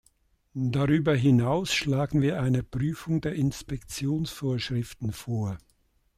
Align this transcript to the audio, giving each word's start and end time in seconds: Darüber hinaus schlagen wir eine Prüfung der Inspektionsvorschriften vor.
Darüber 0.55 1.13
hinaus 1.15 1.75
schlagen 1.75 2.23
wir 2.23 2.41
eine 2.41 2.63
Prüfung 2.63 3.21
der 3.21 3.35
Inspektionsvorschriften 3.35 5.11
vor. 5.11 5.59